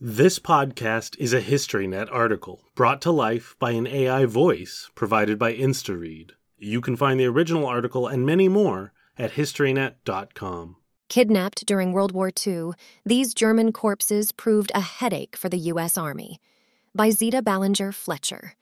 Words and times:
This 0.00 0.40
podcast 0.40 1.16
is 1.20 1.32
a 1.32 1.40
HistoryNet 1.40 2.08
article 2.10 2.64
brought 2.74 3.00
to 3.02 3.12
life 3.12 3.54
by 3.60 3.70
an 3.70 3.86
AI 3.86 4.24
voice 4.24 4.90
provided 4.96 5.38
by 5.38 5.54
InstaRead. 5.54 6.32
You 6.58 6.80
can 6.80 6.96
find 6.96 7.20
the 7.20 7.26
original 7.26 7.64
article 7.64 8.08
and 8.08 8.26
many 8.26 8.48
more 8.48 8.92
at 9.16 9.34
historynet.com. 9.34 10.76
Kidnapped 11.08 11.64
during 11.64 11.92
World 11.92 12.10
War 12.10 12.32
II, 12.44 12.70
these 13.06 13.34
German 13.34 13.70
corpses 13.70 14.32
proved 14.32 14.72
a 14.74 14.80
headache 14.80 15.36
for 15.36 15.48
the 15.48 15.58
U.S. 15.58 15.96
Army. 15.96 16.40
By 16.92 17.10
Zita 17.10 17.40
Ballinger 17.40 17.92
Fletcher. 17.92 18.54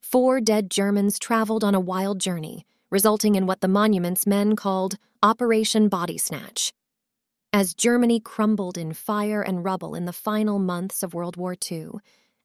Four 0.00 0.40
dead 0.40 0.72
Germans 0.72 1.20
traveled 1.20 1.62
on 1.62 1.76
a 1.76 1.80
wild 1.80 2.18
journey, 2.18 2.66
resulting 2.90 3.36
in 3.36 3.46
what 3.46 3.60
the 3.60 3.68
Monuments 3.68 4.26
men 4.26 4.56
called 4.56 4.96
Operation 5.22 5.88
Body 5.88 6.18
Snatch. 6.18 6.72
As 7.54 7.72
Germany 7.72 8.18
crumbled 8.18 8.76
in 8.76 8.92
fire 8.92 9.40
and 9.40 9.64
rubble 9.64 9.94
in 9.94 10.06
the 10.06 10.12
final 10.12 10.58
months 10.58 11.04
of 11.04 11.14
World 11.14 11.36
War 11.36 11.54
II, 11.70 11.90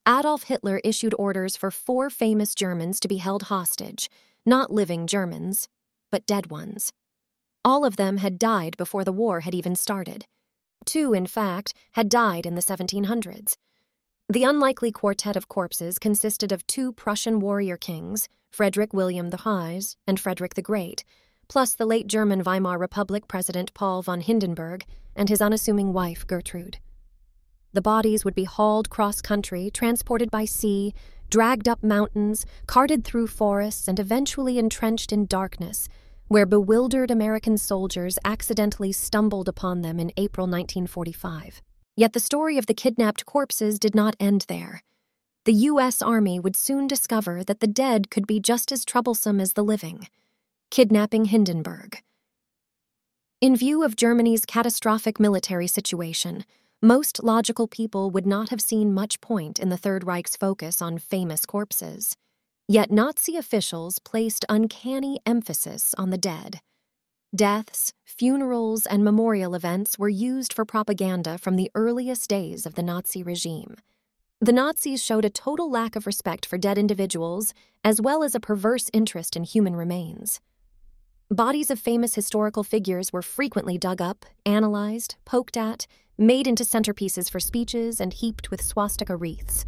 Adolf 0.08 0.44
Hitler 0.44 0.80
issued 0.84 1.16
orders 1.18 1.56
for 1.56 1.72
four 1.72 2.12
famous 2.12 2.54
Germans 2.54 3.00
to 3.00 3.08
be 3.08 3.18
held 3.18 3.42
hostage, 3.50 4.08
not 4.46 4.70
living 4.70 5.08
Germans, 5.08 5.68
but 6.12 6.28
dead 6.28 6.52
ones. 6.52 6.94
All 7.66 7.86
of 7.86 7.96
them 7.96 8.18
had 8.18 8.38
died 8.38 8.78
before 8.78 9.04
the 9.04 9.12
war 9.12 9.40
had 9.40 9.56
even 9.56 9.76
started. 9.76 10.28
Two, 10.86 11.16
in 11.16 11.26
fact, 11.26 11.74
had 11.94 12.08
died 12.08 12.46
in 12.46 12.54
the 12.54 12.62
1700s. 12.62 13.58
The 14.32 14.44
unlikely 14.44 14.92
quartet 14.92 15.36
of 15.36 15.48
corpses 15.48 15.98
consisted 15.98 16.52
of 16.52 16.68
two 16.68 16.94
Prussian 16.94 17.40
warrior 17.40 17.78
kings, 17.78 18.30
Frederick 18.52 18.94
William 18.94 19.32
the 19.32 19.42
Wise 19.44 19.98
and 20.06 20.20
Frederick 20.20 20.54
the 20.54 20.62
Great, 20.62 21.04
plus 21.50 21.74
the 21.74 21.86
late 21.86 22.08
German 22.08 22.44
Weimar 22.44 22.78
Republic 22.78 23.28
President 23.28 23.74
Paul 23.74 24.02
von 24.02 24.22
Hindenburg 24.22 24.86
and 25.16 25.28
his 25.28 25.42
unassuming 25.42 25.92
wife 25.92 26.26
Gertrude. 26.26 26.78
The 27.74 27.82
bodies 27.82 28.24
would 28.24 28.36
be 28.36 28.46
hauled 28.46 28.90
cross 28.90 29.22
country, 29.22 29.70
transported 29.74 30.32
by 30.32 30.46
sea, 30.46 30.94
dragged 31.30 31.68
up 31.68 31.84
mountains, 31.84 32.46
carted 32.68 33.04
through 33.04 33.28
forests, 33.28 33.88
and 33.88 34.00
eventually 34.00 34.58
entrenched 34.58 35.12
in 35.12 35.26
darkness 35.26 35.90
where 36.30 36.46
bewildered 36.46 37.10
American 37.10 37.58
soldiers 37.58 38.20
accidentally 38.24 38.92
stumbled 38.92 39.50
upon 39.50 39.82
them 39.82 40.00
in 40.00 40.12
April 40.16 40.46
1945. 40.46 41.60
Yet 41.98 42.14
the 42.14 42.20
story 42.20 42.60
of 42.60 42.68
the 42.68 42.76
kidnapped 42.76 43.26
corpses 43.26 43.80
did 43.80 43.96
not 43.96 44.16
end 44.20 44.46
there. 44.48 44.84
The 45.46 45.54
U.S. 45.54 46.04
Army 46.04 46.40
would 46.40 46.56
soon 46.56 46.86
discover 46.86 47.44
that 47.44 47.62
the 47.62 47.68
dead 47.68 48.12
could 48.12 48.28
be 48.28 48.40
just 48.40 48.72
as 48.72 48.86
troublesome 48.86 49.40
as 49.40 49.54
the 49.54 49.64
living 49.64 50.08
kidnapping 50.70 51.26
Hindenburg. 51.26 52.02
In 53.42 53.56
view 53.56 53.84
of 53.84 53.96
Germany's 53.96 54.46
catastrophic 54.46 55.20
military 55.20 55.68
situation, 55.68 56.46
most 56.82 57.24
logical 57.24 57.68
people 57.68 58.12
would 58.12 58.28
not 58.28 58.50
have 58.50 58.62
seen 58.62 58.94
much 58.94 59.20
point 59.20 59.60
in 59.60 59.70
the 59.70 59.78
Third 59.78 60.06
Reich's 60.06 60.36
focus 60.36 60.82
on 60.82 60.98
famous 60.98 61.46
corpses. 61.46 62.16
Yet 62.68 62.92
Nazi 62.92 63.36
officials 63.36 63.98
placed 64.00 64.46
uncanny 64.48 65.20
emphasis 65.26 65.96
on 65.98 66.12
the 66.12 66.18
dead. 66.18 66.60
Deaths, 67.36 67.94
funerals, 68.06 68.86
and 68.86 69.04
memorial 69.04 69.56
events 69.56 69.98
were 69.98 70.10
used 70.10 70.54
for 70.54 70.66
propaganda 70.66 71.38
from 71.38 71.56
the 71.56 71.72
earliest 71.74 72.30
days 72.30 72.66
of 72.66 72.76
the 72.76 72.84
Nazi 72.84 73.24
regime. 73.24 73.76
The 74.40 74.54
Nazis 74.54 75.04
showed 75.04 75.26
a 75.26 75.30
total 75.30 75.70
lack 75.70 75.96
of 75.96 76.06
respect 76.06 76.46
for 76.46 76.58
dead 76.58 76.78
individuals, 76.78 77.54
as 77.84 78.00
well 78.00 78.24
as 78.24 78.36
a 78.36 78.40
perverse 78.40 78.90
interest 78.94 79.36
in 79.36 79.44
human 79.44 79.76
remains. 79.76 80.40
Bodies 81.32 81.70
of 81.70 81.80
famous 81.80 82.16
historical 82.16 82.64
figures 82.64 83.14
were 83.14 83.22
frequently 83.22 83.78
dug 83.78 84.02
up, 84.02 84.26
analyzed, 84.48 85.16
poked 85.26 85.58
at, 85.58 85.86
made 86.18 86.48
into 86.48 86.64
centerpieces 86.64 87.30
for 87.30 87.40
speeches, 87.40 88.02
and 88.02 88.12
heaped 88.12 88.50
with 88.50 88.64
swastika 88.64 89.16
wreaths. 89.16 89.64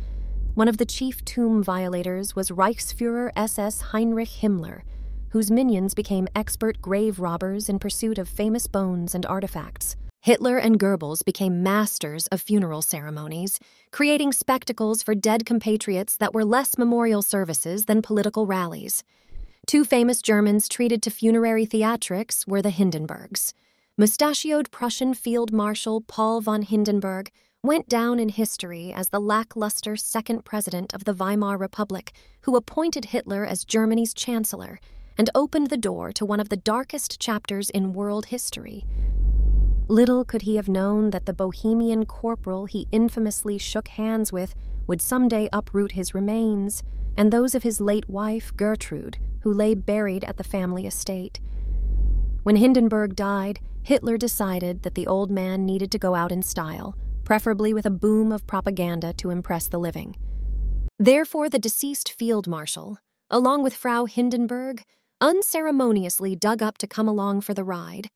One 0.55 0.67
of 0.67 0.77
the 0.77 0.87
chief 0.87 1.23
tomb 1.23 1.61
violators 1.61 2.35
was 2.35 2.49
Reichsfuhrer 2.49 3.29
SS 3.35 3.79
Heinrich 3.79 4.41
Himmler, 4.41 4.81
whose 5.29 5.51
minions 5.51 5.93
became 5.93 6.27
expert 6.35 6.81
grave 6.81 7.19
robbers 7.19 7.69
in 7.69 7.77
pursuit 7.77 8.17
of 8.17 8.27
famous 8.27 8.65
bones 8.65 9.13
and 9.13 9.23
artifacts. 9.27 9.95
Hitler 10.21 10.57
and 10.57 10.79
Goebbels 10.79 11.23
became 11.23 11.61
masters 11.61 12.25
of 12.27 12.41
funeral 12.41 12.81
ceremonies, 12.81 13.59
creating 13.91 14.33
spectacles 14.33 15.03
for 15.03 15.13
dead 15.13 15.45
compatriots 15.45 16.17
that 16.17 16.33
were 16.33 16.43
less 16.43 16.79
memorial 16.79 17.21
services 17.21 17.85
than 17.85 18.01
political 18.01 18.47
rallies. 18.47 19.03
Two 19.67 19.85
famous 19.85 20.21
Germans 20.21 20.67
treated 20.67 21.01
to 21.03 21.09
funerary 21.09 21.65
theatrics 21.65 22.45
were 22.47 22.61
the 22.61 22.71
Hindenburgs. 22.71 23.53
Mustachioed 23.97 24.69
Prussian 24.71 25.13
Field 25.13 25.53
Marshal 25.53 26.01
Paul 26.01 26.41
von 26.41 26.63
Hindenburg 26.63 27.31
went 27.63 27.87
down 27.87 28.19
in 28.19 28.29
history 28.29 28.91
as 28.91 29.09
the 29.09 29.19
lackluster 29.19 29.95
second 29.95 30.43
president 30.43 30.93
of 30.93 31.05
the 31.05 31.13
Weimar 31.13 31.57
Republic 31.57 32.11
who 32.41 32.55
appointed 32.55 33.05
Hitler 33.05 33.45
as 33.45 33.63
Germany's 33.63 34.13
chancellor 34.13 34.79
and 35.17 35.29
opened 35.35 35.69
the 35.69 35.77
door 35.77 36.11
to 36.13 36.25
one 36.25 36.39
of 36.39 36.49
the 36.49 36.57
darkest 36.57 37.19
chapters 37.19 37.69
in 37.69 37.93
world 37.93 38.25
history. 38.25 38.83
Little 39.87 40.25
could 40.25 40.41
he 40.41 40.55
have 40.55 40.67
known 40.67 41.11
that 41.11 41.27
the 41.27 41.33
bohemian 41.33 42.05
corporal 42.05 42.65
he 42.65 42.87
infamously 42.91 43.57
shook 43.57 43.89
hands 43.89 44.33
with 44.33 44.55
would 44.87 45.01
someday 45.01 45.47
uproot 45.53 45.91
his 45.91 46.15
remains 46.15 46.83
and 47.15 47.31
those 47.31 47.53
of 47.53 47.63
his 47.63 47.79
late 47.79 48.09
wife, 48.09 48.51
Gertrude, 48.57 49.17
who 49.41 49.53
lay 49.53 49.75
buried 49.75 50.23
at 50.23 50.37
the 50.37 50.43
family 50.43 50.85
estate. 50.85 51.39
When 52.43 52.55
Hindenburg 52.55 53.15
died, 53.15 53.59
Hitler 53.83 54.17
decided 54.17 54.83
that 54.83 54.95
the 54.95 55.07
old 55.07 55.31
man 55.31 55.65
needed 55.65 55.91
to 55.91 55.99
go 55.99 56.15
out 56.15 56.31
in 56.31 56.41
style 56.41 56.95
preferably 57.23 57.73
with 57.73 57.85
a 57.85 57.89
boom 57.89 58.31
of 58.31 58.45
propaganda 58.47 59.13
to 59.13 59.29
impress 59.29 59.67
the 59.67 59.79
living. 59.79 60.15
Therefore, 60.99 61.49
the 61.49 61.59
deceased 61.59 62.11
field 62.11 62.47
marshal, 62.47 62.97
along 63.29 63.63
with 63.63 63.73
Frau 63.73 64.05
Hindenburg, 64.05 64.83
unceremoniously 65.19 66.35
dug 66.35 66.61
up 66.61 66.77
to 66.79 66.87
come 66.87 67.07
along 67.07 67.41
for 67.41 67.53
the 67.53 67.63
ride, 67.63 68.09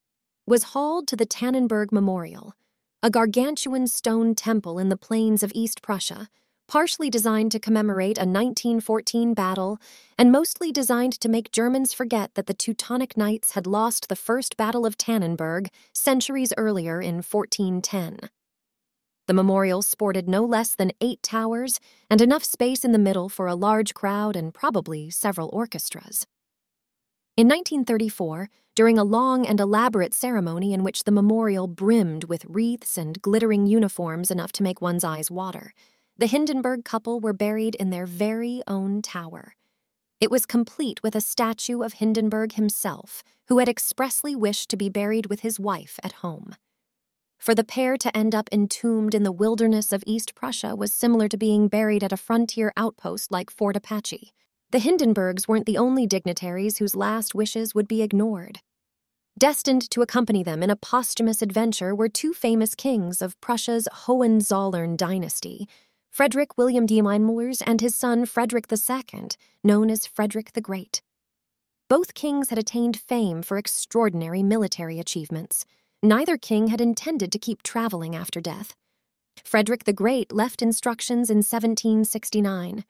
was 0.45 0.73
hauled 0.73 1.07
to 1.07 1.15
the 1.15 1.25
Tannenberg 1.25 1.91
Memorial, 1.91 2.53
a 3.01 3.09
gargantuan 3.09 3.87
stone 3.87 4.35
temple 4.35 4.77
in 4.79 4.89
the 4.89 4.97
plains 4.97 5.43
of 5.43 5.51
East 5.55 5.81
Prussia, 5.81 6.27
partially 6.67 7.09
designed 7.09 7.51
to 7.51 7.59
commemorate 7.59 8.17
a 8.17 8.21
1914 8.21 9.33
battle 9.33 9.77
and 10.17 10.31
mostly 10.31 10.71
designed 10.71 11.13
to 11.19 11.29
make 11.29 11.51
Germans 11.51 11.93
forget 11.93 12.33
that 12.35 12.47
the 12.47 12.53
Teutonic 12.53 13.15
Knights 13.15 13.51
had 13.51 13.67
lost 13.67 14.09
the 14.09 14.15
First 14.15 14.57
Battle 14.57 14.85
of 14.85 14.97
Tannenberg 14.97 15.67
centuries 15.93 16.53
earlier 16.57 17.01
in 17.01 17.15
1410. 17.15 18.29
The 19.27 19.33
memorial 19.33 19.81
sported 19.81 20.29
no 20.29 20.43
less 20.43 20.75
than 20.75 20.91
eight 21.01 21.23
towers 21.23 21.79
and 22.09 22.21
enough 22.21 22.43
space 22.43 22.85
in 22.85 22.91
the 22.91 22.99
middle 22.99 23.27
for 23.27 23.47
a 23.47 23.55
large 23.55 23.93
crowd 23.93 24.35
and 24.35 24.53
probably 24.53 25.09
several 25.09 25.49
orchestras. 25.51 26.27
In 27.35 27.47
1934, 27.47 28.49
during 28.75 28.97
a 28.97 29.03
long 29.03 29.45
and 29.45 29.59
elaborate 29.59 30.13
ceremony 30.13 30.73
in 30.73 30.83
which 30.83 31.05
the 31.05 31.11
memorial 31.11 31.67
brimmed 31.67 32.25
with 32.25 32.45
wreaths 32.45 32.97
and 32.97 33.21
glittering 33.21 33.65
uniforms 33.65 34.31
enough 34.31 34.51
to 34.53 34.63
make 34.63 34.81
one's 34.81 35.03
eyes 35.03 35.31
water, 35.31 35.73
the 36.17 36.27
Hindenburg 36.27 36.85
couple 36.85 37.19
were 37.19 37.33
buried 37.33 37.75
in 37.75 37.89
their 37.89 38.05
very 38.05 38.63
own 38.67 39.01
tower. 39.01 39.55
It 40.21 40.31
was 40.31 40.45
complete 40.45 41.03
with 41.03 41.13
a 41.13 41.19
statue 41.19 41.81
of 41.81 41.93
Hindenburg 41.93 42.53
himself, 42.53 43.21
who 43.47 43.57
had 43.57 43.67
expressly 43.67 44.33
wished 44.33 44.69
to 44.69 44.77
be 44.77 44.87
buried 44.87 45.25
with 45.25 45.41
his 45.41 45.59
wife 45.59 45.99
at 46.03 46.13
home. 46.13 46.55
For 47.37 47.53
the 47.53 47.65
pair 47.65 47.97
to 47.97 48.15
end 48.15 48.33
up 48.33 48.47
entombed 48.51 49.13
in 49.13 49.23
the 49.23 49.31
wilderness 49.31 49.91
of 49.91 50.05
East 50.07 50.35
Prussia 50.35 50.73
was 50.73 50.93
similar 50.93 51.27
to 51.27 51.37
being 51.37 51.67
buried 51.67 52.03
at 52.03 52.13
a 52.13 52.17
frontier 52.17 52.71
outpost 52.77 53.29
like 53.29 53.51
Fort 53.51 53.75
Apache. 53.75 54.31
The 54.71 54.79
Hindenburgs 54.79 55.49
weren't 55.49 55.65
the 55.65 55.77
only 55.77 56.07
dignitaries 56.07 56.77
whose 56.77 56.95
last 56.95 57.35
wishes 57.35 57.75
would 57.75 57.89
be 57.89 58.01
ignored. 58.01 58.61
Destined 59.37 59.89
to 59.91 60.01
accompany 60.01 60.43
them 60.43 60.63
in 60.63 60.69
a 60.69 60.77
posthumous 60.77 61.41
adventure 61.41 61.93
were 61.93 62.07
two 62.07 62.33
famous 62.33 62.73
kings 62.73 63.21
of 63.21 63.39
Prussia's 63.41 63.89
Hohenzollern 63.91 64.95
dynasty, 64.95 65.67
Frederick 66.15 66.57
William 66.57 66.85
de 66.85 67.01
Diemeinmüllers 67.01 67.61
and 67.67 67.81
his 67.81 67.93
son 67.93 68.25
Frederick 68.25 68.67
II, 68.71 69.27
known 69.65 69.89
as 69.91 70.07
Frederick 70.07 70.53
the 70.53 70.61
Great. 70.61 71.01
Both 71.89 72.13
kings 72.13 72.51
had 72.51 72.57
attained 72.57 72.97
fame 72.97 73.41
for 73.41 73.57
extraordinary 73.57 74.41
military 74.41 74.97
achievements. 74.97 75.65
Neither 76.01 76.37
king 76.37 76.67
had 76.67 76.79
intended 76.79 77.33
to 77.33 77.37
keep 77.37 77.63
traveling 77.63 78.15
after 78.15 78.39
death. 78.39 78.77
Frederick 79.43 79.83
the 79.83 79.91
Great 79.91 80.31
left 80.31 80.61
instructions 80.61 81.29
in 81.29 81.39
1769 81.39 82.85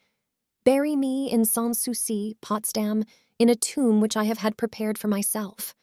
Bury 0.63 0.95
me 0.95 1.27
in 1.31 1.45
Sanssouci, 1.45 2.35
Potsdam, 2.41 3.05
in 3.39 3.49
a 3.49 3.55
tomb 3.55 4.01
which 4.01 4.15
I 4.15 4.25
have 4.25 4.37
had 4.37 4.55
prepared 4.55 4.99
for 4.99 5.07
myself. 5.07 5.73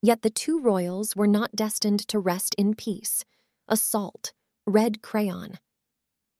Yet 0.00 0.22
the 0.22 0.30
two 0.30 0.60
royals 0.60 1.16
were 1.16 1.26
not 1.26 1.56
destined 1.56 2.06
to 2.06 2.20
rest 2.20 2.54
in 2.54 2.76
peace. 2.76 3.24
Assault, 3.66 4.32
red 4.64 5.02
crayon. 5.02 5.58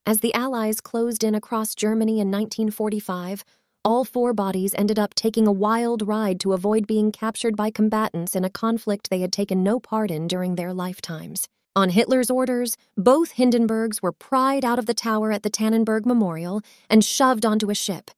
As 0.09 0.21
the 0.21 0.33
Allies 0.33 0.81
closed 0.81 1.23
in 1.23 1.35
across 1.35 1.75
Germany 1.75 2.13
in 2.13 2.31
1945, 2.31 3.45
all 3.85 4.07
four 4.07 4.33
bodies 4.33 4.75
ended 4.79 4.99
up 4.99 5.13
taking 5.13 5.47
a 5.47 5.53
wild 5.53 6.09
ride 6.09 6.41
to 6.41 6.55
avoid 6.55 6.87
being 6.87 7.13
captured 7.13 7.59
by 7.59 7.71
combatants 7.71 8.35
in 8.35 8.43
a 8.43 8.49
conflict 8.49 9.11
they 9.11 9.21
had 9.21 9.35
taken 9.35 9.63
no 9.63 9.79
part 9.79 10.11
in 10.11 10.27
during 10.27 10.55
their 10.55 10.73
lifetimes. 10.73 11.47
On 11.77 11.91
Hitler's 11.91 12.31
orders, 12.31 12.79
both 12.97 13.33
Hindenburgs 13.33 14.01
were 14.01 14.13
pried 14.13 14.65
out 14.65 14.79
of 14.79 14.87
the 14.87 14.95
tower 14.95 15.31
at 15.31 15.43
the 15.43 15.51
Tannenberg 15.51 16.07
Memorial 16.07 16.63
and 16.89 17.05
shoved 17.05 17.45
onto 17.45 17.69
a 17.69 17.75
ship. 17.75 18.11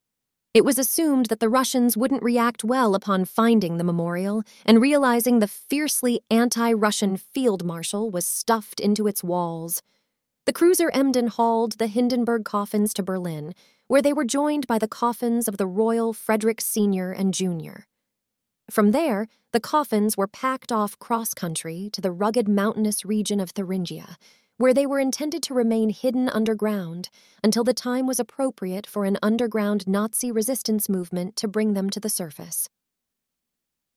It 0.54 0.64
was 0.64 0.78
assumed 0.78 1.26
that 1.26 1.40
the 1.40 1.48
Russians 1.48 1.96
wouldn't 1.96 2.22
react 2.22 2.62
well 2.62 2.94
upon 2.94 3.25
finding 3.25 3.78
the 3.78 3.84
memorial 3.84 4.44
and 4.64 4.81
realizing 4.81 5.40
the 5.40 5.48
fiercely 5.48 6.20
anti 6.31 6.72
Russian 6.72 7.16
field 7.16 7.64
marshal 7.64 8.12
was 8.12 8.28
stuffed 8.28 8.78
into 8.78 9.08
its 9.08 9.25
walls. 9.25 9.82
The 10.46 10.52
cruiser 10.52 10.90
Emden 10.90 11.28
hauled 11.28 11.78
the 11.78 11.87
Hindenburg 11.87 12.44
coffins 12.44 12.94
to 12.94 13.02
Berlin, 13.02 13.54
where 13.88 14.02
they 14.02 14.12
were 14.12 14.25
joined 14.25 14.66
by 14.66 14.78
the 14.78 14.88
coffins 14.88 15.48
of 15.48 15.58
the 15.58 15.66
Royal 15.66 16.12
Frederick 16.12 16.60
Sr. 16.60 17.12
and 17.12 17.34
Jr. 17.34 17.82
From 18.70 18.92
there, 18.92 19.26
the 19.52 19.60
coffins 19.60 20.16
were 20.16 20.28
packed 20.28 20.70
off 20.70 20.98
cross 20.98 21.34
country 21.34 21.90
to 21.92 22.00
the 22.00 22.12
rugged 22.12 22.48
mountainous 22.48 23.04
region 23.04 23.40
of 23.40 23.50
Thuringia, 23.50 24.16
where 24.58 24.72
they 24.72 24.87
were 24.87 25.00
intended 25.00 25.42
to 25.42 25.54
remain 25.54 25.90
hidden 25.90 26.28
underground 26.28 27.08
until 27.42 27.64
the 27.64 27.75
time 27.75 28.06
was 28.06 28.20
appropriate 28.20 28.87
for 28.87 29.04
an 29.04 29.19
underground 29.22 29.88
Nazi 29.88 30.31
resistance 30.31 30.88
movement 30.88 31.34
to 31.37 31.48
bring 31.48 31.75
them 31.75 31.90
to 31.90 31.98
the 31.98 32.10
surface. 32.10 32.69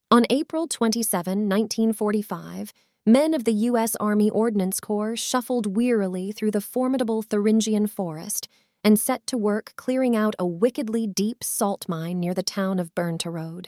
On 0.10 0.26
April 0.30 0.68
27, 0.68 1.50
1945, 1.50 2.74
men 3.06 3.34
of 3.34 3.44
the 3.44 3.54
U.S. 3.54 3.98
Army 3.98 4.30
Ordnance 4.30 4.80
Corps 4.80 5.18
shuffled 5.18 5.76
wearily 5.76 6.32
through 6.32 6.52
the 6.52 6.62
formidable 6.62 7.22
Thuringian 7.22 7.86
forest 7.88 8.48
and 8.82 8.98
set 8.98 9.28
to 9.28 9.38
work 9.38 9.74
clearing 9.76 10.16
out 10.16 10.36
a 10.40 10.46
wickedly 10.46 11.06
deep 11.06 11.44
salt 11.44 11.86
mine 11.90 12.20
near 12.20 12.34
the 12.34 12.44
town 12.44 12.80
of 12.80 12.96
Bernterode. 12.96 13.68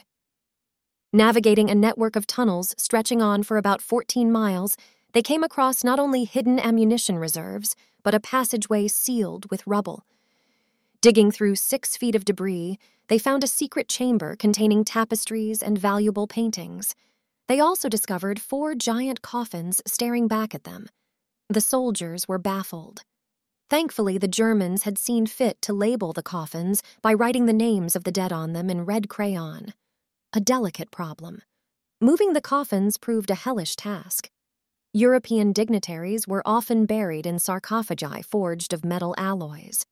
Navigating 1.12 1.70
a 1.70 1.74
network 1.74 2.16
of 2.16 2.26
tunnels 2.26 2.74
stretching 2.78 3.20
on 3.20 3.42
for 3.42 3.58
about 3.58 3.82
14 3.82 4.32
miles, 4.32 4.76
they 5.12 5.22
came 5.22 5.42
across 5.44 5.84
not 5.84 5.98
only 5.98 6.24
hidden 6.24 6.58
ammunition 6.58 7.18
reserves, 7.18 7.76
but 8.02 8.14
a 8.14 8.20
passageway 8.20 8.88
sealed 8.88 9.50
with 9.50 9.66
rubble. 9.66 10.06
Digging 11.02 11.30
through 11.30 11.56
six 11.56 11.96
feet 11.96 12.14
of 12.14 12.24
debris, 12.24 12.78
they 13.08 13.18
found 13.18 13.44
a 13.44 13.48
secret 13.48 13.88
chamber 13.88 14.34
containing 14.34 14.82
tapestries 14.82 15.62
and 15.62 15.78
valuable 15.78 16.26
paintings. 16.26 16.94
They 17.48 17.60
also 17.60 17.88
discovered 17.88 18.40
four 18.40 18.74
giant 18.74 19.22
coffins 19.22 19.80
staring 19.86 20.26
back 20.26 20.54
at 20.54 20.64
them. 20.64 20.88
The 21.48 21.60
soldiers 21.60 22.26
were 22.26 22.38
baffled. 22.38 23.02
Thankfully, 23.70 24.18
the 24.18 24.28
Germans 24.28 24.82
had 24.82 24.98
seen 24.98 25.26
fit 25.26 25.60
to 25.62 25.72
label 25.72 26.12
the 26.12 26.22
coffins 26.22 26.82
by 27.02 27.14
writing 27.14 27.46
the 27.46 27.52
names 27.52 27.96
of 27.96 28.04
the 28.04 28.12
dead 28.12 28.32
on 28.32 28.52
them 28.52 28.70
in 28.70 28.84
red 28.84 29.08
crayon. 29.08 29.74
A 30.32 30.40
delicate 30.40 30.90
problem. 30.90 31.42
Moving 32.00 32.32
the 32.32 32.40
coffins 32.40 32.96
proved 32.96 33.30
a 33.30 33.34
hellish 33.34 33.76
task. 33.76 34.28
European 34.92 35.52
dignitaries 35.52 36.26
were 36.26 36.42
often 36.44 36.86
buried 36.86 37.26
in 37.26 37.38
sarcophagi 37.38 38.22
forged 38.22 38.72
of 38.72 38.84
metal 38.84 39.14
alloys. 39.18 39.84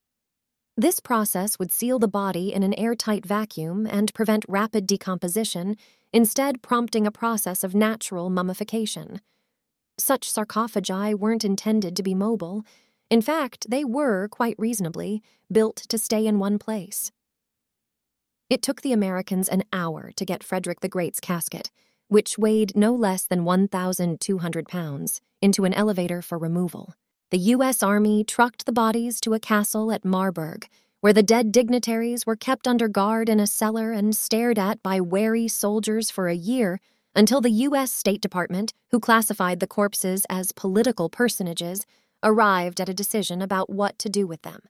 This 0.77 1.01
process 1.01 1.59
would 1.59 1.71
seal 1.71 1.99
the 1.99 2.09
body 2.09 2.53
in 2.53 2.63
an 2.63 2.75
airtight 2.75 3.25
vacuum 3.25 3.87
and 3.87 4.13
prevent 4.15 4.45
rapid 4.49 4.87
decomposition, 4.87 5.77
instead, 6.13 6.63
prompting 6.63 7.07
a 7.07 7.13
process 7.13 7.63
of 7.63 7.75
natural 7.75 8.29
mummification. 8.31 9.21
Such 9.99 10.29
sarcophagi 10.29 11.15
weren't 11.15 11.45
intended 11.45 11.95
to 11.97 12.03
be 12.03 12.15
mobile. 12.15 12.65
In 13.09 13.23
fact, 13.23 13.71
they 13.71 13.85
were, 13.85 14.29
quite 14.29 14.57
reasonably, 14.59 15.23
built 15.51 15.77
to 15.77 15.97
stay 15.97 16.27
in 16.27 16.39
one 16.39 16.59
place. 16.59 17.13
It 18.51 18.61
took 18.61 18.83
the 18.83 18.93
Americans 18.93 19.49
an 19.49 19.63
hour 19.73 20.11
to 20.17 20.25
get 20.25 20.43
Frederick 20.43 20.81
the 20.81 20.89
Great's 20.89 21.21
casket 21.21 21.71
which 22.09 22.39
weighed 22.39 22.77
no 22.77 22.95
less 22.95 23.27
than 23.27 23.45
1,200 23.45 24.69
pounds, 24.69 25.21
into 25.41 25.65
an 25.65 25.75
elevator 25.75 26.23
for 26.23 26.39
removal. 26.39 26.95
The 27.35 27.51
U.S. 27.51 27.83
Army 27.83 28.23
trucked 28.23 28.65
the 28.65 28.71
bodies 28.71 29.21
to 29.23 29.35
a 29.35 29.41
castle 29.41 29.91
at 29.91 30.05
Marburg, 30.05 30.69
where 31.01 31.13
the 31.13 31.21
dead 31.21 31.51
dignitaries 31.51 32.25
were 32.25 32.37
kept 32.37 32.69
under 32.69 32.87
guard 32.87 33.29
in 33.29 33.41
a 33.41 33.47
cellar 33.49 33.91
and 33.91 34.15
stared 34.15 34.57
at 34.57 34.81
by 34.85 35.01
wary 35.01 35.49
soldiers 35.49 36.13
for 36.13 36.29
a 36.29 36.37
year 36.37 36.79
until 37.13 37.41
the 37.41 37.51
U.S. 37.51 37.91
State 37.91 38.21
Department, 38.21 38.73
who 38.93 39.01
classified 39.01 39.59
the 39.59 39.67
corpses 39.67 40.25
as 40.31 40.53
political 40.53 41.09
personages, 41.09 41.87
arrived 42.23 42.81
at 42.81 42.89
a 42.89 42.95
decision 42.95 43.43
about 43.43 43.69
what 43.69 43.99
to 43.99 44.09
do 44.09 44.29
with 44.29 44.43
them. 44.43 44.61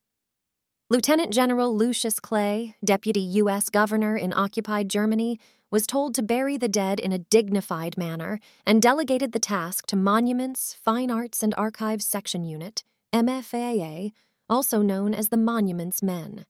Lieutenant 0.88 1.34
General 1.34 1.76
Lucius 1.76 2.18
Clay, 2.18 2.76
deputy 2.82 3.20
U.S. 3.20 3.68
governor 3.68 4.16
in 4.16 4.32
occupied 4.32 4.88
Germany, 4.88 5.38
was 5.74 5.88
told 5.88 6.14
to 6.14 6.22
bury 6.22 6.56
the 6.56 6.68
dead 6.68 7.00
in 7.00 7.10
a 7.10 7.18
dignified 7.18 7.98
manner 7.98 8.38
and 8.64 8.80
delegated 8.80 9.32
the 9.32 9.40
task 9.40 9.84
to 9.86 9.96
Monuments, 9.96 10.72
Fine 10.72 11.10
Arts, 11.10 11.42
and 11.42 11.52
Archives 11.58 12.06
Section 12.06 12.44
Unit, 12.44 12.84
MFAA, 13.12 14.12
also 14.48 14.82
known 14.82 15.12
as 15.12 15.30
the 15.30 15.36
Monuments 15.36 16.00
Men. 16.00 16.46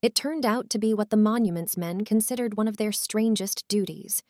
It 0.00 0.14
turned 0.14 0.46
out 0.46 0.70
to 0.70 0.78
be 0.78 0.94
what 0.94 1.10
the 1.10 1.16
Monuments 1.16 1.76
Men 1.76 2.04
considered 2.04 2.56
one 2.56 2.68
of 2.68 2.76
their 2.76 2.92
strangest 2.92 3.66
duties. 3.66 4.22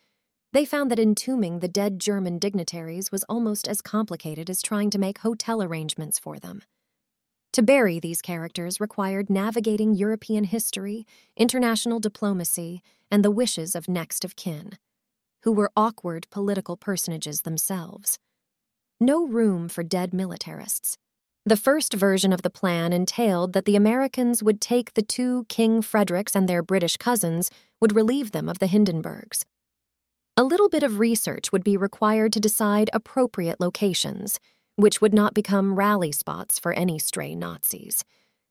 They 0.54 0.64
found 0.64 0.90
that 0.90 0.98
entombing 0.98 1.58
the 1.58 1.68
dead 1.68 1.98
German 1.98 2.38
dignitaries 2.38 3.12
was 3.12 3.24
almost 3.24 3.68
as 3.68 3.82
complicated 3.82 4.48
as 4.48 4.62
trying 4.62 4.88
to 4.92 4.98
make 4.98 5.18
hotel 5.18 5.62
arrangements 5.62 6.18
for 6.18 6.38
them. 6.38 6.62
To 7.52 7.62
bury 7.62 8.00
these 8.00 8.22
characters 8.22 8.80
required 8.80 9.28
navigating 9.28 9.94
European 9.94 10.44
history, 10.44 11.04
international 11.36 12.00
diplomacy, 12.00 12.80
and 13.10 13.22
the 13.22 13.30
wishes 13.30 13.74
of 13.74 13.88
next 13.88 14.24
of 14.24 14.36
kin, 14.36 14.78
who 15.42 15.52
were 15.52 15.70
awkward 15.76 16.26
political 16.30 16.78
personages 16.78 17.42
themselves. 17.42 18.18
No 18.98 19.26
room 19.26 19.68
for 19.68 19.82
dead 19.82 20.14
militarists. 20.14 20.96
The 21.44 21.58
first 21.58 21.92
version 21.92 22.32
of 22.32 22.40
the 22.40 22.48
plan 22.48 22.90
entailed 22.94 23.52
that 23.52 23.66
the 23.66 23.76
Americans 23.76 24.42
would 24.42 24.60
take 24.60 24.94
the 24.94 25.02
two 25.02 25.44
King 25.50 25.82
Fredericks 25.82 26.34
and 26.34 26.48
their 26.48 26.62
British 26.62 26.96
cousins, 26.96 27.50
would 27.82 27.94
relieve 27.94 28.32
them 28.32 28.48
of 28.48 28.60
the 28.60 28.66
Hindenburgs. 28.66 29.44
A 30.38 30.44
little 30.44 30.70
bit 30.70 30.82
of 30.82 30.98
research 30.98 31.52
would 31.52 31.64
be 31.64 31.76
required 31.76 32.32
to 32.32 32.40
decide 32.40 32.88
appropriate 32.94 33.60
locations 33.60 34.40
which 34.76 35.00
would 35.00 35.14
not 35.14 35.34
become 35.34 35.74
rally 35.74 36.12
spots 36.12 36.58
for 36.58 36.72
any 36.72 36.98
stray 36.98 37.34
Nazis. 37.34 38.04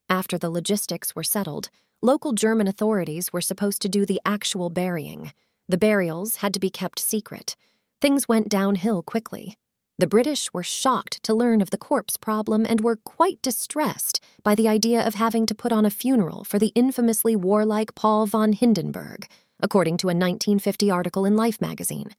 After 0.09 0.38
the 0.38 0.50
logistics 0.50 1.15
were 1.15 1.23
settled, 1.23 1.69
local 2.01 2.33
German 2.33 2.68
authorities 2.68 3.31
were 3.31 3.41
supposed 3.41 3.81
to 3.81 3.89
do 3.89 4.06
the 4.06 4.21
actual 4.25 4.69
burying. 4.69 5.31
The 5.69 5.77
burials 5.77 6.38
had 6.38 6.53
to 6.53 6.59
be 6.59 6.69
kept 6.69 7.00
secret. 7.00 7.56
Things 8.01 8.27
went 8.27 8.50
downhill 8.50 9.03
quickly. 9.03 9.56
The 10.00 10.07
British 10.07 10.51
were 10.51 10.63
shocked 10.63 11.21
to 11.23 11.33
learn 11.33 11.62
of 11.62 11.69
the 11.69 11.77
corpse 11.77 12.18
problem 12.18 12.65
and 12.68 12.81
were 12.81 12.95
quite 12.95 13.39
distressed 13.44 14.19
by 14.44 14.56
the 14.56 14.68
idea 14.68 15.06
of 15.06 15.13
having 15.13 15.45
to 15.45 15.53
put 15.53 15.71
on 15.71 15.85
a 15.85 15.92
funeral 15.92 16.44
for 16.44 16.57
the 16.57 16.71
infamously 16.73 17.35
warlike 17.35 17.94
Paul 17.94 18.25
von 18.25 18.54
Hindenburg, 18.54 19.28
according 19.61 19.97
to 19.97 20.07
a 20.07 20.18
1950 20.18 20.90
article 20.90 21.23
in 21.23 21.35
Life 21.35 21.61
magazine. 21.61 22.16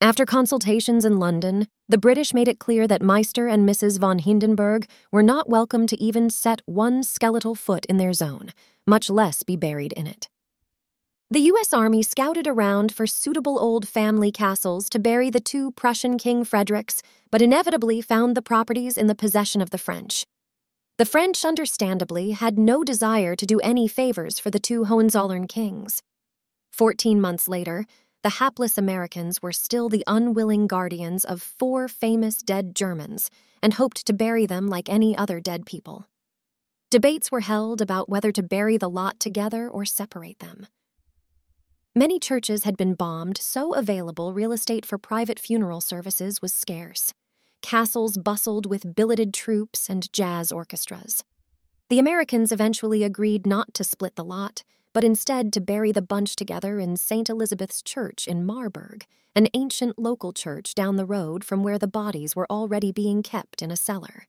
After 0.00 0.26
consultations 0.26 1.06
in 1.06 1.18
London, 1.18 1.68
the 1.88 1.96
British 1.96 2.34
made 2.34 2.48
it 2.48 2.58
clear 2.58 2.86
that 2.86 3.00
Meister 3.00 3.48
and 3.48 3.66
Mrs. 3.66 3.98
von 3.98 4.18
Hindenburg 4.18 4.86
were 5.10 5.22
not 5.22 5.48
welcome 5.48 5.86
to 5.86 5.98
even 5.98 6.28
set 6.28 6.60
one 6.66 7.02
skeletal 7.02 7.54
foot 7.54 7.86
in 7.86 7.96
their 7.96 8.12
zone, 8.12 8.52
much 8.86 9.08
less 9.08 9.42
be 9.42 9.56
buried 9.56 9.94
in 9.94 10.06
it. 10.06 10.28
The 11.30 11.40
U.S. 11.40 11.72
Army 11.72 12.02
scouted 12.02 12.46
around 12.46 12.92
for 12.92 13.06
suitable 13.06 13.58
old 13.58 13.88
family 13.88 14.30
castles 14.30 14.90
to 14.90 14.98
bury 14.98 15.30
the 15.30 15.40
two 15.40 15.72
Prussian 15.72 16.18
King 16.18 16.44
Fredericks, 16.44 17.00
but 17.30 17.40
inevitably 17.40 18.02
found 18.02 18.36
the 18.36 18.42
properties 18.42 18.98
in 18.98 19.06
the 19.06 19.14
possession 19.14 19.62
of 19.62 19.70
the 19.70 19.78
French. 19.78 20.26
The 20.98 21.06
French, 21.06 21.42
understandably, 21.42 22.32
had 22.32 22.58
no 22.58 22.84
desire 22.84 23.34
to 23.34 23.46
do 23.46 23.60
any 23.60 23.88
favors 23.88 24.38
for 24.38 24.50
the 24.50 24.60
two 24.60 24.84
Hohenzollern 24.84 25.46
kings. 25.46 26.02
Fourteen 26.70 27.20
months 27.20 27.48
later, 27.48 27.86
the 28.26 28.40
hapless 28.40 28.76
Americans 28.76 29.40
were 29.40 29.52
still 29.52 29.88
the 29.88 30.02
unwilling 30.04 30.66
guardians 30.66 31.24
of 31.24 31.40
four 31.40 31.86
famous 31.86 32.42
dead 32.42 32.74
Germans 32.74 33.30
and 33.62 33.74
hoped 33.74 34.04
to 34.04 34.12
bury 34.12 34.46
them 34.46 34.66
like 34.66 34.88
any 34.88 35.16
other 35.16 35.38
dead 35.38 35.64
people. 35.64 36.08
Debates 36.90 37.30
were 37.30 37.42
held 37.42 37.80
about 37.80 38.08
whether 38.08 38.32
to 38.32 38.42
bury 38.42 38.78
the 38.78 38.90
lot 38.90 39.20
together 39.20 39.70
or 39.70 39.84
separate 39.84 40.40
them. 40.40 40.66
Many 41.94 42.18
churches 42.18 42.64
had 42.64 42.76
been 42.76 42.94
bombed, 42.94 43.38
so 43.38 43.72
available 43.74 44.32
real 44.32 44.50
estate 44.50 44.84
for 44.84 44.98
private 44.98 45.38
funeral 45.38 45.80
services 45.80 46.42
was 46.42 46.52
scarce. 46.52 47.14
Castles 47.62 48.18
bustled 48.18 48.66
with 48.66 48.96
billeted 48.96 49.32
troops 49.32 49.88
and 49.88 50.12
jazz 50.12 50.50
orchestras. 50.50 51.22
The 51.90 52.00
Americans 52.00 52.50
eventually 52.50 53.04
agreed 53.04 53.46
not 53.46 53.72
to 53.74 53.84
split 53.84 54.16
the 54.16 54.24
lot 54.24 54.64
but 54.96 55.04
instead 55.04 55.52
to 55.52 55.60
bury 55.60 55.92
the 55.92 56.00
bunch 56.00 56.36
together 56.36 56.78
in 56.78 56.96
St. 56.96 57.28
Elizabeth's 57.28 57.82
Church 57.82 58.26
in 58.26 58.46
Marburg, 58.46 59.04
an 59.34 59.46
ancient 59.52 59.98
local 59.98 60.32
church 60.32 60.74
down 60.74 60.96
the 60.96 61.04
road 61.04 61.44
from 61.44 61.62
where 61.62 61.78
the 61.78 61.86
bodies 61.86 62.34
were 62.34 62.46
already 62.48 62.92
being 62.92 63.22
kept 63.22 63.60
in 63.60 63.70
a 63.70 63.76
cellar. 63.76 64.26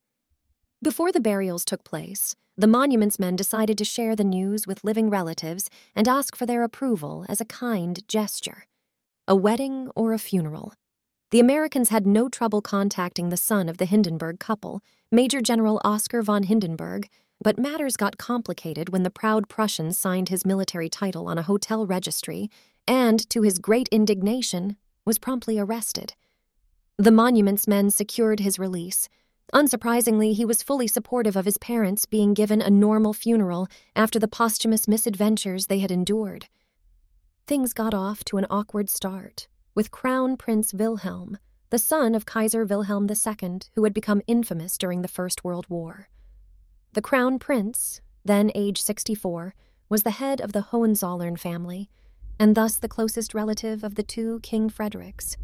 Before 0.84 1.14
the 1.14 1.22
burials 1.22 1.64
took 1.64 1.86
place, 1.86 2.36
the 2.58 2.68
monuments 2.68 3.18
men 3.18 3.38
decided 3.38 3.78
to 3.78 3.86
share 3.86 4.14
the 4.14 4.26
news 4.26 4.68
with 4.68 4.84
living 4.84 5.10
relatives 5.10 5.70
and 5.96 6.06
ask 6.06 6.36
for 6.36 6.46
their 6.46 6.64
approval 6.64 7.26
as 7.30 7.40
a 7.40 7.46
kind 7.46 8.06
gesture. 8.10 8.66
A 9.26 9.38
wedding 9.38 9.90
or 9.96 10.12
a 10.12 10.20
funeral. 10.20 10.74
The 11.32 11.40
Americans 11.40 11.92
had 11.92 12.06
no 12.06 12.28
trouble 12.28 12.62
contacting 12.62 13.30
the 13.30 13.38
son 13.38 13.70
of 13.70 13.78
the 13.78 13.86
Hindenburg 13.86 14.42
couple, 14.42 14.82
Major 15.14 15.40
General 15.40 15.80
Oskar 15.86 16.22
von 16.22 16.44
Hindenburg, 16.44 17.08
but 17.42 17.60
matters 17.60 17.98
got 17.98 18.18
complicated 18.18 18.90
when 18.90 19.04
the 19.04 19.10
proud 19.10 19.48
Prussian 19.48 19.94
signed 19.94 20.30
his 20.30 20.46
military 20.46 20.90
title 20.90 21.28
on 21.28 21.38
a 21.38 21.44
hotel 21.44 21.86
registry 21.86 22.50
and, 22.88 23.30
to 23.30 23.42
his 23.42 23.60
great 23.60 23.88
indignation, 23.90 24.78
was 25.06 25.20
promptly 25.20 25.60
arrested. 25.60 26.14
The 26.98 27.12
monuments 27.12 27.68
men 27.68 27.92
secured 27.92 28.40
his 28.40 28.58
release. 28.58 29.08
Unsurprisingly, 29.54 30.34
he 30.34 30.46
was 30.46 30.64
fully 30.64 30.88
supportive 30.88 31.36
of 31.36 31.46
his 31.46 31.58
parents 31.58 32.06
being 32.06 32.34
given 32.34 32.62
a 32.62 32.70
normal 32.70 33.14
funeral 33.14 33.68
after 33.96 34.20
the 34.20 34.28
posthumous 34.28 34.88
misadventures 34.88 35.68
they 35.68 35.80
had 35.80 35.92
endured. 35.92 36.48
Things 37.46 37.72
got 37.72 37.94
off 37.94 38.26
to 38.26 38.38
an 38.38 38.48
awkward 38.50 38.90
start, 38.90 39.48
with 39.74 39.92
Crown 39.92 40.36
Prince 40.36 40.74
Wilhelm, 40.74 41.38
the 41.70 41.78
son 41.78 42.16
of 42.16 42.26
Kaiser 42.26 42.66
Wilhelm 42.66 43.08
II, 43.10 43.60
who 43.76 43.84
had 43.84 43.94
become 43.94 44.22
infamous 44.28 44.78
during 44.78 45.02
the 45.02 45.08
First 45.08 45.44
World 45.44 45.66
War. 45.70 46.10
The 46.94 47.02
Crown 47.02 47.40
Prince, 47.40 48.02
then 48.26 48.52
age 48.56 48.82
64, 48.82 49.54
was 49.90 50.04
the 50.04 50.12
head 50.12 50.42
of 50.42 50.52
the 50.52 50.62
Hohenzollern 50.62 51.38
family, 51.38 51.90
and 52.40 52.56
thus 52.56 52.78
the 52.78 52.90
closest 52.90 53.34
relative 53.34 53.84
of 53.84 53.96
the 53.96 54.04
two 54.04 54.40
King 54.42 54.70
Fredericks. 54.70 55.38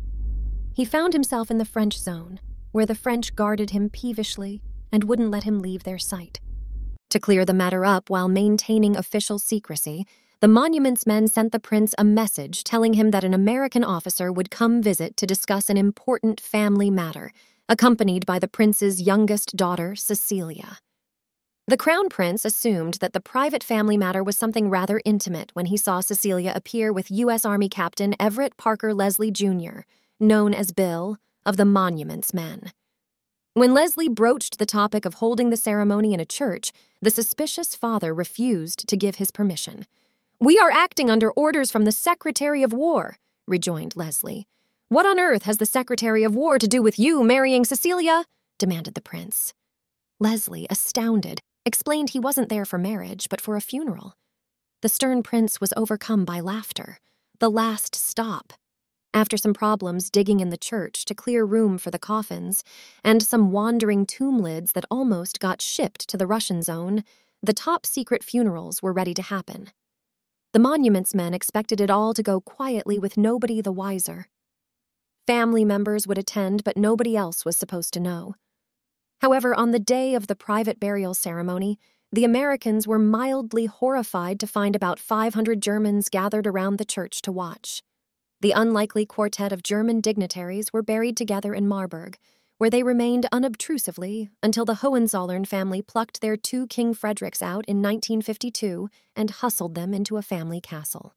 He 0.73 0.85
found 0.85 1.13
himself 1.13 1.51
in 1.51 1.57
the 1.59 1.65
French 1.65 1.97
zone, 1.97 2.39
where 2.71 2.85
the 2.85 2.95
French 2.95 3.35
guarded 3.35 3.69
him 3.69 3.89
peevishly 3.89 4.61
and 4.91 5.03
wouldn't 5.03 5.31
let 5.31 5.43
him 5.43 5.59
leave 5.59 5.83
their 5.83 5.99
sight. 5.99 6.39
To 7.11 7.19
clear 7.19 7.45
the 7.45 7.53
matter 7.53 7.85
up 7.85 8.09
while 8.09 8.27
maintaining 8.27 8.97
official 8.97 9.37
secrecy, 9.37 10.05
the 10.39 10.47
monuments 10.47 11.05
men 11.05 11.27
sent 11.27 11.51
the 11.51 11.59
prince 11.59 11.95
a 11.97 12.03
message 12.03 12.63
telling 12.63 12.95
him 12.95 13.11
that 13.11 13.23
an 13.23 13.33
American 13.33 13.83
officer 13.83 14.31
would 14.31 14.51
come 14.51 14.81
visit 14.81 15.15
to 15.17 15.27
discuss 15.27 15.69
an 15.69 15.77
important 15.77 16.41
family 16.41 16.89
matter, 16.89 17.31
accompanied 17.69 18.25
by 18.25 18.39
the 18.39 18.47
prince's 18.47 19.01
youngest 19.01 19.55
daughter, 19.55 19.95
Cecilia. 19.95 20.79
The 21.65 21.77
crown 21.77 22.09
prince 22.09 22.43
assumed 22.43 22.95
that 22.95 23.13
the 23.13 23.21
private 23.21 23.63
family 23.63 23.95
matter 23.95 24.21
was 24.21 24.37
something 24.37 24.69
rather 24.69 25.01
intimate 25.05 25.51
when 25.53 25.67
he 25.67 25.77
saw 25.77 26.01
Cecilia 26.01 26.51
appear 26.53 26.91
with 26.91 27.09
U.S. 27.09 27.45
Army 27.45 27.69
Captain 27.69 28.13
Everett 28.19 28.57
Parker 28.57 28.93
Leslie 28.93 29.31
Jr., 29.31 29.81
known 30.19 30.53
as 30.53 30.73
Bill, 30.73 31.17
of 31.45 31.55
the 31.55 31.63
Monuments 31.63 32.33
Men. 32.33 32.73
When 33.53 33.73
Leslie 33.73 34.09
broached 34.09 34.59
the 34.59 34.65
topic 34.65 35.05
of 35.05 35.15
holding 35.15 35.51
the 35.51 35.57
ceremony 35.57 36.13
in 36.13 36.19
a 36.19 36.25
church, 36.25 36.73
the 37.01 37.09
suspicious 37.09 37.75
father 37.75 38.13
refused 38.13 38.85
to 38.89 38.97
give 38.97 39.15
his 39.15 39.31
permission. 39.31 39.85
We 40.41 40.59
are 40.59 40.71
acting 40.71 41.09
under 41.09 41.31
orders 41.31 41.71
from 41.71 41.85
the 41.85 41.93
Secretary 41.93 42.63
of 42.63 42.73
War, 42.73 43.19
rejoined 43.47 43.95
Leslie. 43.95 44.47
What 44.89 45.05
on 45.05 45.17
earth 45.17 45.43
has 45.43 45.59
the 45.59 45.65
Secretary 45.65 46.25
of 46.25 46.35
War 46.35 46.59
to 46.59 46.67
do 46.67 46.81
with 46.81 46.99
you 46.99 47.23
marrying 47.23 47.63
Cecilia? 47.63 48.25
demanded 48.59 48.95
the 48.95 49.01
prince. 49.01 49.53
Leslie, 50.19 50.67
astounded, 50.69 51.41
explained 51.65 52.09
he 52.09 52.19
wasn't 52.19 52.49
there 52.49 52.65
for 52.65 52.77
marriage, 52.77 53.29
but 53.29 53.41
for 53.41 53.55
a 53.55 53.61
funeral. 53.61 54.15
The 54.81 54.89
stern 54.89 55.23
prince 55.23 55.61
was 55.61 55.73
overcome 55.77 56.25
by 56.25 56.39
laughter. 56.39 56.99
The 57.39 57.49
last 57.49 57.95
stop. 57.95 58.53
After 59.13 59.37
some 59.37 59.53
problems 59.53 60.09
digging 60.09 60.39
in 60.39 60.49
the 60.49 60.57
church 60.57 61.05
to 61.05 61.13
clear 61.13 61.45
room 61.45 61.77
for 61.77 61.91
the 61.91 61.99
coffins, 61.99 62.63
and 63.03 63.21
some 63.21 63.51
wandering 63.51 64.05
tomb 64.05 64.39
lids 64.39 64.71
that 64.71 64.85
almost 64.89 65.39
got 65.39 65.61
shipped 65.61 66.09
to 66.09 66.17
the 66.17 66.27
Russian 66.27 66.61
zone, 66.61 67.03
the 67.41 67.53
top 67.53 67.85
secret 67.85 68.23
funerals 68.23 68.81
were 68.81 68.91
ready 68.93 69.13
to 69.13 69.21
happen. 69.21 69.69
The 70.53 70.59
monuments 70.59 71.13
men 71.13 71.33
expected 71.33 71.79
it 71.79 71.89
all 71.89 72.13
to 72.13 72.23
go 72.23 72.41
quietly 72.41 72.97
with 72.97 73.17
nobody 73.17 73.61
the 73.61 73.71
wiser. 73.71 74.27
Family 75.27 75.63
members 75.63 76.07
would 76.07 76.17
attend, 76.17 76.63
but 76.63 76.75
nobody 76.75 77.15
else 77.15 77.45
was 77.45 77.55
supposed 77.55 77.93
to 77.93 77.99
know. 77.99 78.35
However, 79.23 79.55
on 79.55 79.71
the 79.71 79.79
day 79.79 80.15
of 80.15 80.27
the 80.27 80.35
private 80.35 80.81
burial 80.81 81.13
ceremony, 81.13 81.79
the 82.11 82.25
Americans 82.25 82.85
were 82.85 82.99
mildly 82.99 83.67
horrified 83.67 84.37
to 84.41 84.47
find 84.47 84.75
about 84.75 84.99
500 84.99 85.61
Germans 85.61 86.09
gathered 86.09 86.45
around 86.45 86.75
the 86.75 86.83
church 86.83 87.21
to 87.21 87.31
watch. 87.31 87.81
The 88.41 88.51
unlikely 88.51 89.05
quartet 89.05 89.53
of 89.53 89.63
German 89.63 90.01
dignitaries 90.01 90.73
were 90.73 90.83
buried 90.83 91.15
together 91.15 91.53
in 91.53 91.69
Marburg, 91.69 92.17
where 92.57 92.69
they 92.69 92.83
remained 92.83 93.25
unobtrusively 93.31 94.29
until 94.43 94.65
the 94.65 94.75
Hohenzollern 94.75 95.45
family 95.45 95.81
plucked 95.81 96.19
their 96.19 96.35
two 96.35 96.67
King 96.67 96.93
Fredericks 96.93 97.41
out 97.41 97.63
in 97.65 97.77
1952 97.81 98.89
and 99.15 99.31
hustled 99.31 99.73
them 99.73 99.93
into 99.93 100.17
a 100.17 100.21
family 100.21 100.59
castle. 100.59 101.15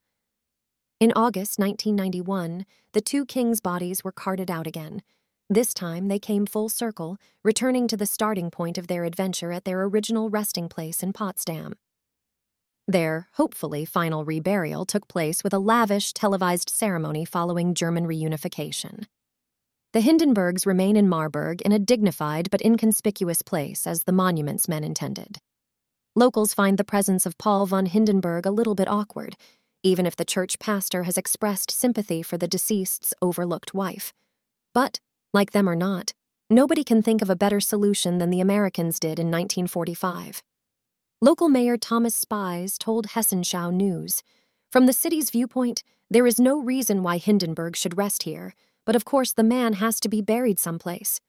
In 1.01 1.13
August 1.17 1.59
1991, 1.59 2.67
the 2.93 3.01
two 3.01 3.27
kings' 3.27 3.61
bodies 3.61 4.05
were 4.05 4.13
carted 4.13 4.49
out 4.49 4.69
again, 4.69 5.03
this 5.49 5.73
time 5.73 6.09
they 6.09 6.19
came 6.19 6.47
full 6.47 6.69
circle, 6.69 7.19
returning 7.45 7.87
to 7.89 7.97
the 7.97 8.07
starting 8.07 8.51
point 8.51 8.79
of 8.79 8.89
their 8.89 9.05
adventure 9.05 9.53
at 9.53 9.65
their 9.65 9.83
original 9.85 10.29
resting 10.29 10.69
place 10.69 11.03
in 11.03 11.13
Potsdam. 11.13 11.75
Their, 12.89 13.29
hopefully, 13.33 13.85
final 13.85 14.25
reburial 14.25 14.87
took 14.87 15.09
place 15.09 15.43
with 15.43 15.53
a 15.53 15.59
lavish 15.59 16.13
televised 16.13 16.71
ceremony 16.71 17.25
following 17.25 17.75
German 17.75 18.07
reunification. 18.07 19.07
The 19.93 20.01
Hindenburgs 20.01 20.67
remain 20.67 20.97
in 20.97 21.09
Marburg 21.09 21.63
in 21.63 21.73
a 21.73 21.79
dignified 21.79 22.51
but 22.51 22.61
inconspicuous 22.61 23.43
place 23.43 23.87
as 23.87 24.03
the 24.03 24.13
monuments 24.13 24.69
men 24.69 24.85
intended. 24.85 25.39
Locals 26.15 26.55
find 26.55 26.79
the 26.79 26.85
presence 26.85 27.27
of 27.27 27.39
Paul 27.39 27.67
von 27.67 27.87
Hindenburg 27.87 28.47
a 28.47 28.51
little 28.51 28.75
bit 28.75 28.89
awkward, 28.89 29.37
even 29.83 30.07
if 30.07 30.17
the 30.17 30.25
church 30.25 30.59
pastor 30.59 31.05
has 31.05 31.17
expressed 31.17 31.71
sympathy 31.71 32.23
for 32.23 32.37
the 32.37 32.49
deceased's 32.49 33.15
overlooked 33.21 33.75
wife. 33.75 34.13
But 34.75 35.01
like 35.37 35.53
them 35.53 35.69
or 35.69 35.77
not, 35.77 36.15
nobody 36.51 36.83
can 36.83 37.03
think 37.03 37.23
of 37.23 37.31
a 37.31 37.37
better 37.37 37.61
solution 37.61 38.19
than 38.19 38.31
the 38.31 38.41
Americans 38.41 38.99
did 38.99 39.21
in 39.21 39.31
1945. 39.31 40.43
Local 41.21 41.49
Mayor 41.49 41.77
Thomas 41.77 42.15
Spies 42.15 42.79
told 42.79 43.09
Hessenschau 43.09 43.73
News 43.73 44.23
From 44.73 44.87
the 44.87 44.93
city's 44.93 45.31
viewpoint, 45.31 45.85
there 46.11 46.27
is 46.27 46.41
no 46.41 46.61
reason 46.61 47.03
why 47.03 47.19
Hindenburg 47.19 47.77
should 47.77 47.99
rest 47.99 48.23
here, 48.23 48.55
but 48.85 48.97
of 48.97 49.05
course 49.05 49.33
the 49.33 49.45
man 49.45 49.75
has 49.75 50.01
to 50.01 50.09
be 50.09 50.23
buried 50.23 50.59
someplace. 50.59 51.21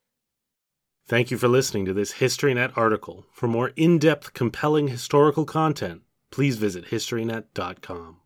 Thank 1.06 1.30
you 1.30 1.38
for 1.38 1.48
listening 1.48 1.86
to 1.86 1.94
this 1.94 2.14
HistoryNet 2.14 2.78
article. 2.78 3.26
For 3.32 3.48
more 3.48 3.72
in 3.76 4.00
depth, 4.00 4.34
compelling 4.34 4.88
historical 4.88 5.46
content, 5.46 6.02
please 6.32 6.58
visit 6.58 6.86
HistoryNet.com. 6.88 8.18